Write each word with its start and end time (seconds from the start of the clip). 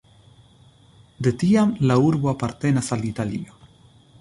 De 1.27 1.33
tiam 1.43 1.75
la 1.91 1.99
urbo 2.07 2.31
apartenas 2.33 2.91
al 2.97 3.05
Italio. 3.11 3.61